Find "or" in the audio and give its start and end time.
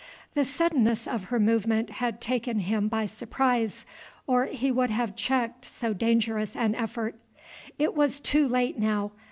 4.25-4.45